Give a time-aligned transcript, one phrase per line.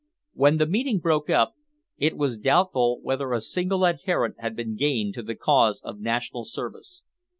[0.33, 1.53] When the meeting broke up,
[1.99, 6.43] it was doubtful whether a single adherent had been gained to the cause of National
[6.43, 7.03] Service.